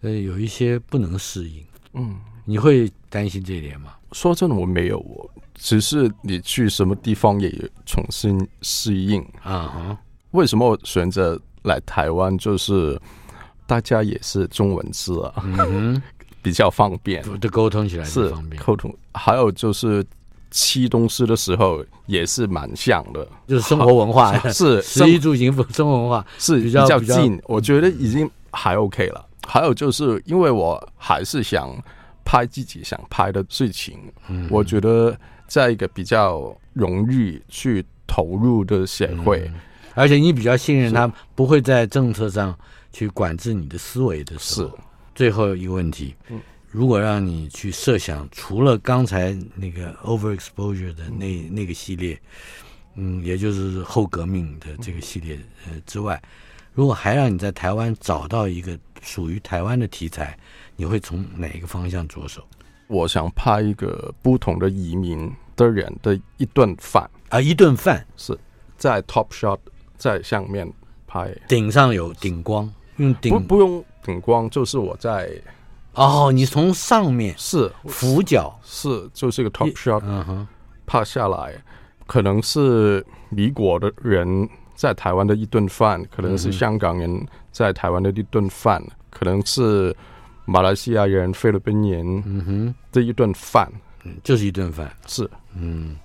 [0.00, 1.62] 呃，有一些不能适应，
[1.92, 3.92] 嗯，你会担心这一点吗？
[4.12, 7.50] 说真的，我没有，我只是你去什么地方也
[7.84, 9.98] 重新适应啊哈。
[10.30, 12.36] 为什么我选择来台湾？
[12.38, 12.98] 就是
[13.66, 16.00] 大家也是中文字啊，嗯、
[16.40, 18.62] 比较方便，就沟通起来是方便。
[18.62, 20.02] 沟通还有就是
[20.52, 29.26] 吃东西的时候也是蛮像的，就是生活文化 是食衣住行 生活文化是比较近，我觉得已经还 OK 了。
[29.48, 31.74] 还有就是因为我还是想
[32.24, 33.98] 拍自己想拍的事情，
[34.28, 35.16] 嗯、我觉得
[35.48, 39.50] 在一个比较容易去投入的协会。
[39.52, 39.54] 嗯
[39.94, 42.56] 而且你比较信任他，不会在政策上
[42.94, 44.68] 去管制你的思维的时候。
[44.68, 44.74] 是。
[45.14, 46.14] 最后一个问题，
[46.72, 52.20] 如果让你去设想，除了刚才那个 overexposure 的那那个系列，
[52.96, 56.20] 嗯，也就是后革命的这个系列呃之外，
[56.72, 60.36] 如果还让你在台湾找到一个属于台湾的题材，
[60.74, 62.42] 你会从哪一个方向着手？
[62.88, 68.36] 我想拍一个不同的移民的人的一顿饭啊，一顿饭是
[68.76, 69.58] 在 Top Shot。
[69.98, 70.68] 在上面
[71.06, 75.30] 拍，顶上有顶光，用顶不不用顶光，就是我在
[75.94, 77.70] 哦，你从上面是。
[77.86, 78.58] 俯角。
[78.64, 80.48] 是就是一个 top shot，嗯哼，
[80.86, 81.54] 拍下来，
[82.06, 89.94] 可能是米国的人在台湾的一顿饭，可能是香港人在台湾的一顿饭，嗯、可能是
[90.46, 93.70] 马来西亚人、菲律宾人，嗯哼，这一顿饭，
[94.04, 95.96] 嗯，就是一顿饭，是，嗯。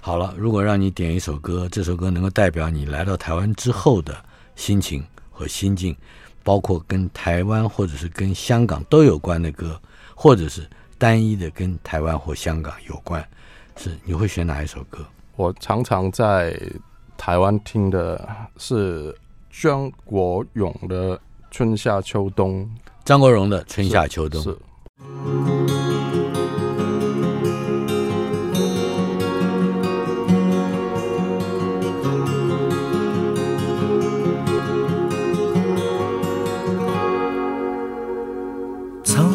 [0.00, 4.16] 好了，如果让你点一首歌，这首歌能够代表你来到台湾之后的
[4.56, 5.94] 心情和心境，
[6.48, 9.78] 包括跟台湾或者是跟香港都有关的歌，
[10.14, 13.22] 或者是单一的跟台湾或香港有关，
[13.76, 15.04] 是你会选哪一首歌？
[15.36, 16.58] 我常常在
[17.18, 18.26] 台湾听的
[18.56, 19.14] 是
[19.50, 21.18] 张国荣的
[21.50, 22.64] 《春夏秋冬》。
[23.04, 24.50] 张国荣的《春夏秋冬》是。
[25.68, 25.77] 是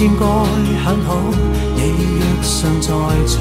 [0.00, 1.20] 天该很好，
[1.76, 1.80] 你
[2.16, 2.88] 若尚在
[3.26, 3.36] 场。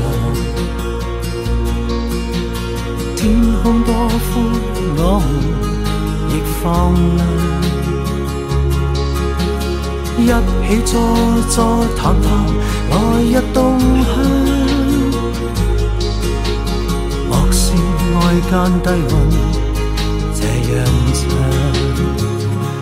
[3.16, 3.32] 天
[3.64, 4.28] 空多宽，
[4.98, 5.26] 我们
[6.28, 6.68] 亦放
[10.18, 10.20] 亮。
[10.20, 10.28] 一
[10.68, 10.92] 起坐
[11.48, 11.58] 坐
[11.96, 12.28] 谈谈，
[12.90, 12.94] 来
[13.24, 14.12] 日动向。
[17.30, 17.72] 莫视
[18.16, 18.18] 外
[18.52, 18.52] 间
[18.84, 19.16] 低温，
[20.36, 20.44] 这
[20.76, 20.78] 样
[21.14, 21.24] 唱。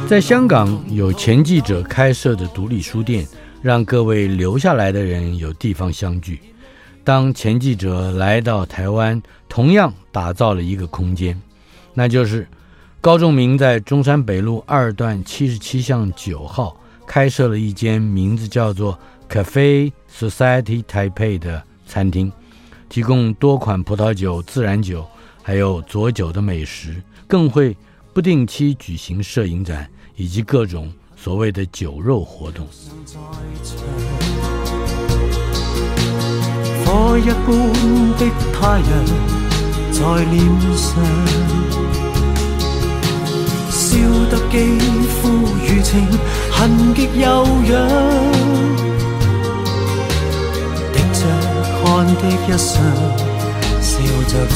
[0.08, 3.28] 在香港有前记者开设的独立书店，
[3.68, 6.40] 让各位留下来的人有地方相聚。
[7.04, 11.38] 当前记者来到台湾，同样打造了一个空间，
[11.94, 12.48] 那就是
[13.02, 18.98] 高仲明在中山北路二段七十七巷九号开设了一间名字叫做
[19.30, 22.32] Cafe Society Taipei 的餐厅，
[22.88, 25.06] 提供多款葡萄酒、自然酒，
[25.44, 27.76] 还有佐酒的美食，更会
[28.14, 30.90] 不定期举行摄影展以及各种
[31.20, 32.66] 所谓的酒肉活动。
[36.86, 37.48] 火一般
[38.18, 38.90] 的太阳
[39.92, 40.00] 在
[40.32, 40.38] 脸
[40.78, 40.88] 上，
[43.70, 43.82] 烧
[44.30, 44.56] 得肌
[45.08, 45.18] 肤
[45.66, 46.08] 如情，
[46.52, 46.56] 痕
[46.94, 47.26] 极悠
[47.66, 47.74] 扬。
[50.94, 51.20] 滴着
[51.84, 52.76] 汗的一双，
[53.82, 53.92] 笑
[54.30, 54.56] 着唱。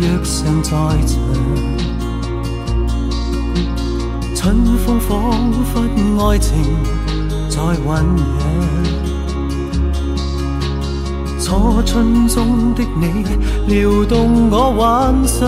[0.00, 0.70] 若尚在
[1.06, 1.16] 场。
[4.34, 5.80] 春风仿佛
[6.28, 6.52] 爱情
[7.48, 8.24] 在酝酿，
[11.40, 13.24] 初春中的你
[13.66, 15.46] 撩动我幻想。